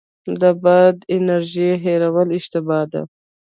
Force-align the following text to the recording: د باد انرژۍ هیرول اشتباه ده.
د 0.39 0.41
باد 0.63 0.95
انرژۍ 1.13 1.69
هیرول 1.83 2.27
اشتباه 2.37 2.83
ده. 2.91 3.01